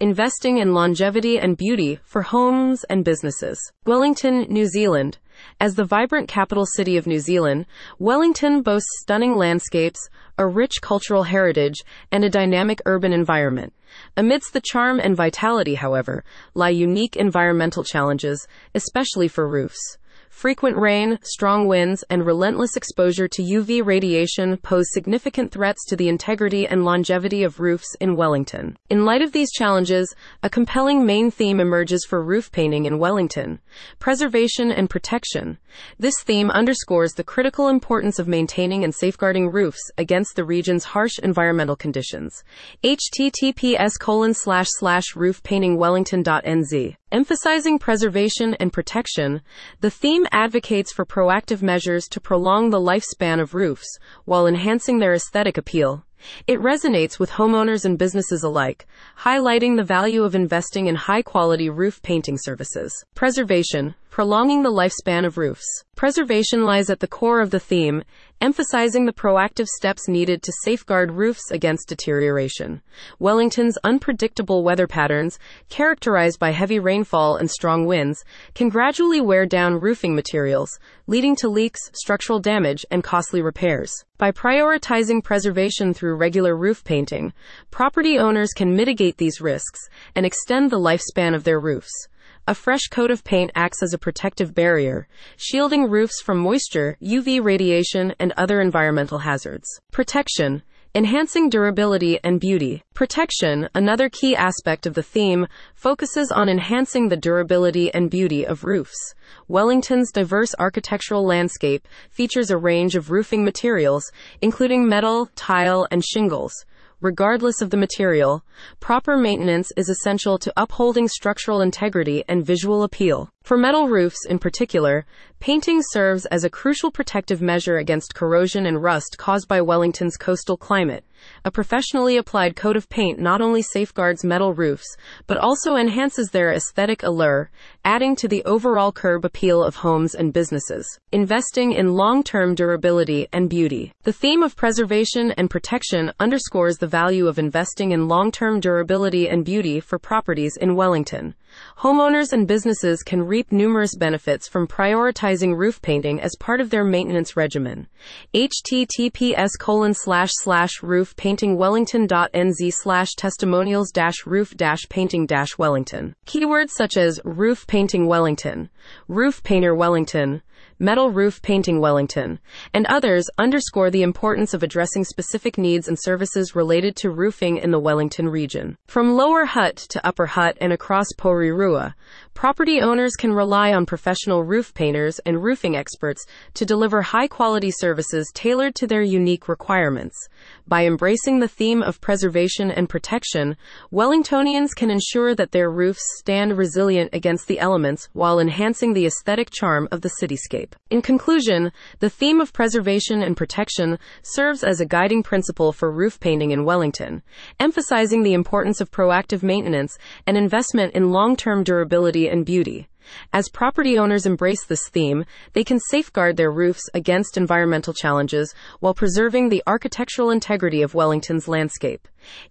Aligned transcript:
investing 0.00 0.58
in 0.58 0.74
longevity 0.74 1.40
and 1.40 1.56
beauty 1.56 1.98
for 2.04 2.22
homes 2.22 2.84
and 2.84 3.04
businesses. 3.04 3.58
Wellington, 3.84 4.46
New 4.48 4.66
Zealand. 4.66 5.18
As 5.60 5.74
the 5.74 5.84
vibrant 5.84 6.28
capital 6.28 6.66
city 6.66 6.96
of 6.96 7.06
New 7.06 7.18
Zealand, 7.18 7.66
Wellington 7.98 8.62
boasts 8.62 9.00
stunning 9.00 9.36
landscapes, 9.36 10.08
a 10.36 10.46
rich 10.46 10.80
cultural 10.80 11.24
heritage, 11.24 11.84
and 12.12 12.24
a 12.24 12.30
dynamic 12.30 12.80
urban 12.86 13.12
environment. 13.12 13.72
Amidst 14.16 14.52
the 14.52 14.60
charm 14.60 15.00
and 15.00 15.16
vitality, 15.16 15.74
however, 15.74 16.24
lie 16.54 16.68
unique 16.68 17.16
environmental 17.16 17.82
challenges, 17.82 18.46
especially 18.74 19.26
for 19.26 19.48
roofs. 19.48 19.98
Frequent 20.30 20.76
rain, 20.76 21.18
strong 21.22 21.66
winds, 21.66 22.04
and 22.10 22.24
relentless 22.24 22.76
exposure 22.76 23.28
to 23.28 23.42
UV 23.42 23.84
radiation 23.84 24.56
pose 24.58 24.86
significant 24.92 25.52
threats 25.52 25.84
to 25.86 25.96
the 25.96 26.08
integrity 26.08 26.66
and 26.66 26.84
longevity 26.84 27.42
of 27.42 27.60
roofs 27.60 27.96
in 28.00 28.16
Wellington. 28.16 28.76
In 28.88 29.04
light 29.04 29.22
of 29.22 29.32
these 29.32 29.50
challenges, 29.50 30.14
a 30.42 30.50
compelling 30.50 31.04
main 31.04 31.30
theme 31.30 31.60
emerges 31.60 32.04
for 32.04 32.22
roof 32.22 32.52
painting 32.52 32.84
in 32.84 32.98
Wellington 32.98 33.58
preservation 33.98 34.70
and 34.70 34.90
protection. 34.90 35.58
This 35.98 36.14
theme 36.22 36.50
underscores 36.50 37.14
the 37.14 37.24
critical 37.24 37.68
importance 37.68 38.18
of 38.18 38.28
maintaining 38.28 38.84
and 38.84 38.94
safeguarding 38.94 39.50
roofs 39.50 39.90
against 39.96 40.36
the 40.36 40.44
region's 40.44 40.84
harsh 40.84 41.18
environmental 41.18 41.76
conditions. 41.76 42.44
https 42.82 43.98
colon 43.98 44.34
slash 44.34 44.68
slash 44.78 45.14
roofpaintingwellington.nz 45.14 46.96
Emphasizing 47.10 47.78
preservation 47.78 48.52
and 48.60 48.70
protection, 48.70 49.40
the 49.80 49.88
theme 49.88 50.26
advocates 50.30 50.92
for 50.92 51.06
proactive 51.06 51.62
measures 51.62 52.06
to 52.06 52.20
prolong 52.20 52.68
the 52.68 52.80
lifespan 52.80 53.40
of 53.40 53.54
roofs 53.54 53.98
while 54.26 54.46
enhancing 54.46 54.98
their 54.98 55.14
aesthetic 55.14 55.56
appeal. 55.56 56.04
It 56.46 56.60
resonates 56.60 57.18
with 57.18 57.30
homeowners 57.30 57.86
and 57.86 57.96
businesses 57.96 58.42
alike, 58.42 58.86
highlighting 59.20 59.76
the 59.76 59.84
value 59.84 60.22
of 60.22 60.34
investing 60.34 60.86
in 60.86 60.96
high 60.96 61.22
quality 61.22 61.70
roof 61.70 62.02
painting 62.02 62.36
services. 62.36 62.92
Preservation, 63.14 63.94
prolonging 64.18 64.64
the 64.64 64.68
lifespan 64.68 65.24
of 65.24 65.38
roofs. 65.38 65.84
Preservation 65.94 66.64
lies 66.64 66.90
at 66.90 66.98
the 66.98 67.06
core 67.06 67.40
of 67.40 67.52
the 67.52 67.60
theme, 67.60 68.02
emphasizing 68.40 69.06
the 69.06 69.12
proactive 69.12 69.68
steps 69.68 70.08
needed 70.08 70.42
to 70.42 70.52
safeguard 70.64 71.12
roofs 71.12 71.52
against 71.52 71.88
deterioration. 71.88 72.82
Wellington's 73.20 73.78
unpredictable 73.84 74.64
weather 74.64 74.88
patterns, 74.88 75.38
characterized 75.68 76.40
by 76.40 76.50
heavy 76.50 76.80
rainfall 76.80 77.36
and 77.36 77.48
strong 77.48 77.86
winds, 77.86 78.24
can 78.54 78.68
gradually 78.68 79.20
wear 79.20 79.46
down 79.46 79.78
roofing 79.78 80.16
materials, 80.16 80.80
leading 81.06 81.36
to 81.36 81.48
leaks, 81.48 81.80
structural 81.94 82.40
damage, 82.40 82.84
and 82.90 83.04
costly 83.04 83.40
repairs. 83.40 83.92
By 84.18 84.32
prioritizing 84.32 85.22
preservation 85.22 85.94
through 85.94 86.16
regular 86.16 86.56
roof 86.56 86.82
painting, 86.82 87.32
property 87.70 88.18
owners 88.18 88.50
can 88.52 88.74
mitigate 88.74 89.18
these 89.18 89.40
risks 89.40 89.78
and 90.16 90.26
extend 90.26 90.72
the 90.72 90.80
lifespan 90.80 91.36
of 91.36 91.44
their 91.44 91.60
roofs. 91.60 92.08
A 92.48 92.54
fresh 92.54 92.86
coat 92.90 93.10
of 93.10 93.24
paint 93.24 93.50
acts 93.54 93.82
as 93.82 93.92
a 93.92 93.98
protective 93.98 94.54
barrier, 94.54 95.06
shielding 95.36 95.90
roofs 95.90 96.22
from 96.22 96.38
moisture, 96.38 96.96
UV 97.02 97.44
radiation, 97.44 98.14
and 98.18 98.32
other 98.38 98.62
environmental 98.62 99.18
hazards. 99.18 99.68
Protection. 99.92 100.62
Enhancing 100.94 101.50
durability 101.50 102.18
and 102.24 102.40
beauty. 102.40 102.82
Protection, 102.94 103.68
another 103.74 104.08
key 104.08 104.34
aspect 104.34 104.86
of 104.86 104.94
the 104.94 105.02
theme, 105.02 105.46
focuses 105.74 106.32
on 106.32 106.48
enhancing 106.48 107.10
the 107.10 107.18
durability 107.18 107.92
and 107.92 108.10
beauty 108.10 108.46
of 108.46 108.64
roofs. 108.64 109.14
Wellington's 109.46 110.10
diverse 110.10 110.54
architectural 110.58 111.26
landscape 111.26 111.86
features 112.10 112.50
a 112.50 112.56
range 112.56 112.96
of 112.96 113.10
roofing 113.10 113.44
materials, 113.44 114.10
including 114.40 114.88
metal, 114.88 115.28
tile, 115.36 115.86
and 115.90 116.02
shingles 116.02 116.64
regardless 117.00 117.60
of 117.60 117.70
the 117.70 117.76
material, 117.76 118.44
proper 118.80 119.16
maintenance 119.16 119.72
is 119.76 119.88
essential 119.88 120.38
to 120.38 120.52
upholding 120.56 121.08
structural 121.08 121.60
integrity 121.60 122.24
and 122.28 122.44
visual 122.44 122.82
appeal. 122.82 123.30
For 123.48 123.56
metal 123.56 123.88
roofs 123.88 124.26
in 124.26 124.38
particular, 124.38 125.06
painting 125.40 125.80
serves 125.92 126.26
as 126.26 126.44
a 126.44 126.50
crucial 126.50 126.90
protective 126.90 127.40
measure 127.40 127.78
against 127.78 128.14
corrosion 128.14 128.66
and 128.66 128.82
rust 128.82 129.16
caused 129.16 129.48
by 129.48 129.62
Wellington's 129.62 130.18
coastal 130.18 130.58
climate. 130.58 131.02
A 131.46 131.50
professionally 131.50 132.18
applied 132.18 132.56
coat 132.56 132.76
of 132.76 132.90
paint 132.90 133.18
not 133.18 133.40
only 133.40 133.62
safeguards 133.62 134.22
metal 134.22 134.52
roofs, 134.52 134.96
but 135.26 135.38
also 135.38 135.76
enhances 135.76 136.28
their 136.28 136.52
aesthetic 136.52 137.02
allure, 137.02 137.50
adding 137.86 138.14
to 138.16 138.28
the 138.28 138.44
overall 138.44 138.92
curb 138.92 139.24
appeal 139.24 139.64
of 139.64 139.76
homes 139.76 140.14
and 140.14 140.34
businesses. 140.34 140.86
Investing 141.10 141.72
in 141.72 141.94
long 141.94 142.22
term 142.22 142.54
durability 142.54 143.28
and 143.32 143.48
beauty. 143.48 143.92
The 144.02 144.12
theme 144.12 144.42
of 144.42 144.56
preservation 144.56 145.32
and 145.32 145.48
protection 145.48 146.12
underscores 146.20 146.76
the 146.76 146.86
value 146.86 147.26
of 147.26 147.38
investing 147.38 147.92
in 147.92 148.08
long 148.08 148.30
term 148.30 148.60
durability 148.60 149.26
and 149.26 149.42
beauty 149.42 149.80
for 149.80 149.98
properties 149.98 150.58
in 150.60 150.76
Wellington. 150.76 151.34
Homeowners 151.78 152.32
and 152.32 152.46
businesses 152.46 153.02
can 153.02 153.26
reap 153.26 153.52
numerous 153.52 153.94
benefits 153.94 154.48
from 154.48 154.66
prioritizing 154.66 155.56
roof 155.56 155.80
painting 155.80 156.20
as 156.20 156.36
part 156.36 156.60
of 156.60 156.70
their 156.70 156.84
maintenance 156.84 157.36
regimen. 157.36 157.86
https 158.34 159.50
colon 159.58 159.94
slash 159.94 160.30
slash 160.42 160.82
roof 160.82 161.16
painting 161.16 161.56
wellington.nz 161.56 162.72
slash 162.72 163.08
testimonials 163.16 163.90
dash 163.90 164.26
roof 164.26 164.56
dash 164.56 164.88
painting 164.88 165.26
dash 165.26 165.56
Wellington. 165.58 166.14
Keywords 166.26 166.70
such 166.70 166.96
as 166.96 167.20
roof 167.24 167.66
painting 167.66 168.06
Wellington, 168.06 168.70
roof 169.06 169.42
painter 169.42 169.74
Wellington, 169.74 170.42
Metal 170.80 171.10
Roof 171.10 171.42
Painting 171.42 171.80
Wellington, 171.80 172.38
and 172.72 172.86
others 172.86 173.28
underscore 173.36 173.90
the 173.90 174.04
importance 174.04 174.54
of 174.54 174.62
addressing 174.62 175.02
specific 175.02 175.58
needs 175.58 175.88
and 175.88 175.98
services 176.00 176.54
related 176.54 176.94
to 176.94 177.10
roofing 177.10 177.56
in 177.56 177.72
the 177.72 177.80
Wellington 177.80 178.28
region. 178.28 178.76
From 178.86 179.16
Lower 179.16 179.44
Hutt 179.44 179.76
to 179.76 180.06
Upper 180.06 180.26
Hutt 180.26 180.56
and 180.60 180.72
across 180.72 181.08
Porirua, 181.16 181.94
property 182.32 182.80
owners 182.80 183.16
can 183.16 183.32
rely 183.32 183.72
on 183.72 183.86
professional 183.86 184.44
roof 184.44 184.72
painters 184.72 185.18
and 185.26 185.42
roofing 185.42 185.74
experts 185.74 186.24
to 186.54 186.64
deliver 186.64 187.02
high 187.02 187.26
quality 187.26 187.72
services 187.72 188.30
tailored 188.32 188.76
to 188.76 188.86
their 188.86 189.02
unique 189.02 189.48
requirements. 189.48 190.28
By 190.68 190.86
embracing 190.86 191.40
the 191.40 191.48
theme 191.48 191.82
of 191.82 192.00
preservation 192.00 192.70
and 192.70 192.88
protection, 192.88 193.56
Wellingtonians 193.92 194.76
can 194.76 194.92
ensure 194.92 195.34
that 195.34 195.50
their 195.50 195.72
roofs 195.72 196.04
stand 196.18 196.56
resilient 196.56 197.10
against 197.12 197.48
the 197.48 197.58
elements 197.58 198.08
while 198.12 198.38
enhancing 198.38 198.92
the 198.92 199.06
aesthetic 199.06 199.50
charm 199.50 199.88
of 199.90 200.02
the 200.02 200.12
cityscape 200.22 200.67
In 200.90 201.02
conclusion, 201.02 201.70
the 201.98 202.08
theme 202.08 202.40
of 202.40 202.52
preservation 202.52 203.22
and 203.22 203.36
protection 203.36 203.98
serves 204.22 204.64
as 204.64 204.80
a 204.80 204.86
guiding 204.86 205.22
principle 205.22 205.72
for 205.72 205.90
roof 205.90 206.18
painting 206.18 206.50
in 206.50 206.64
Wellington, 206.64 207.22
emphasizing 207.60 208.22
the 208.22 208.32
importance 208.32 208.80
of 208.80 208.90
proactive 208.90 209.42
maintenance 209.42 209.98
and 210.26 210.36
investment 210.36 210.94
in 210.94 211.12
long 211.12 211.36
term 211.36 211.62
durability 211.62 212.28
and 212.28 212.46
beauty. 212.46 212.88
As 213.32 213.48
property 213.48 213.98
owners 213.98 214.26
embrace 214.26 214.64
this 214.64 214.88
theme, 214.88 215.24
they 215.52 215.64
can 215.64 215.80
safeguard 215.90 216.36
their 216.36 216.50
roofs 216.50 216.82
against 216.94 217.36
environmental 217.36 217.94
challenges 217.94 218.54
while 218.80 218.94
preserving 218.94 219.48
the 219.48 219.62
architectural 219.66 220.30
integrity 220.30 220.82
of 220.82 220.94
Wellington's 220.94 221.48
landscape. 221.48 222.06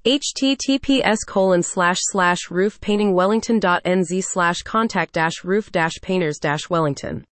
https 0.05 1.17
colon 1.27 1.61
slash 1.61 1.99
slash 2.01 2.49
roof 2.49 2.79
painting 2.81 3.13
wellington.nz 3.13 4.23
slash 4.23 4.61
contact 4.63 5.13
dash 5.13 5.43
roof 5.43 5.71
dash 5.71 5.93
painters 6.01 6.39
dash 6.39 6.69
wellington 6.69 7.25